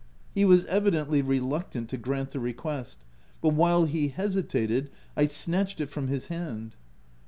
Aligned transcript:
He 0.33 0.45
was 0.45 0.65
evidently 0.65 1.21
reluctant 1.21 1.87
to 1.89 1.97
grant 1.97 2.31
the 2.31 2.39
re 2.39 2.53
quest, 2.53 2.97
but 3.39 3.49
while 3.49 3.85
he 3.85 4.07
hesitated, 4.07 4.89
I 5.15 5.27
snatched 5.27 5.79
it 5.79 5.91
from 5.91 6.07
his 6.07 6.25
hand. 6.25 6.75